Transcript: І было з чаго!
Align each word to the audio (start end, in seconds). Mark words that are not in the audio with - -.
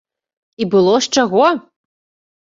І 0.63 0.65
было 0.75 0.95
з 1.05 1.11
чаго! 1.19 1.45